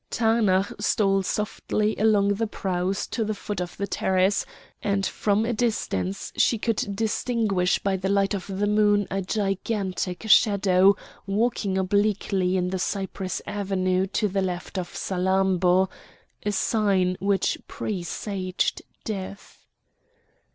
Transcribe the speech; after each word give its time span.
Taanach 0.09 0.73
stole 0.81 1.21
softly 1.21 1.95
along 1.99 2.29
the 2.29 2.47
prows 2.47 3.05
to 3.05 3.23
the 3.23 3.35
foot 3.35 3.61
of 3.61 3.77
the 3.77 3.85
terrace, 3.85 4.47
and 4.81 5.05
from 5.05 5.45
a 5.45 5.53
distance 5.53 6.33
she 6.35 6.57
could 6.57 6.95
distinguish 6.95 7.77
by 7.77 7.97
the 7.97 8.09
light 8.09 8.33
of 8.33 8.47
the 8.47 8.65
moon 8.65 9.05
a 9.11 9.21
gigantic 9.21 10.23
shadow 10.27 10.95
walking 11.27 11.77
obliquely 11.77 12.57
in 12.57 12.69
the 12.71 12.79
cypress 12.79 13.43
avenue 13.45 14.07
to 14.07 14.27
the 14.27 14.41
left 14.41 14.79
of 14.79 14.87
Salammbô, 14.91 15.87
a 16.43 16.51
sign 16.51 17.15
which 17.19 17.59
presaged 17.67 18.81
death. 19.03 19.67